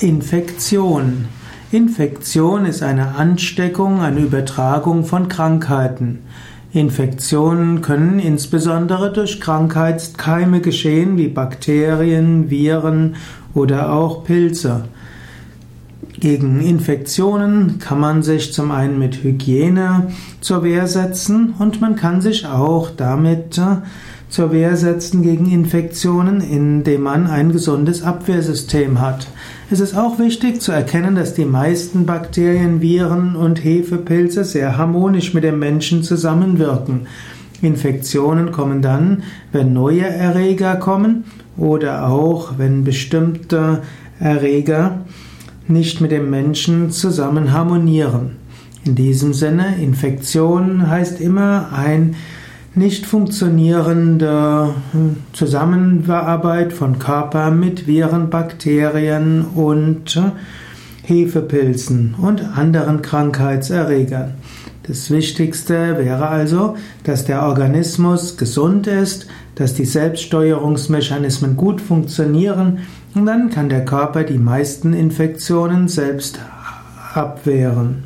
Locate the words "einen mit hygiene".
18.70-20.06